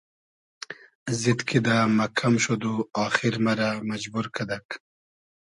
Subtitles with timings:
[1.19, 2.73] زید کیدۂ مئکئم شود و
[3.05, 4.67] آخیر مئرۂ مئجبور کئدئگ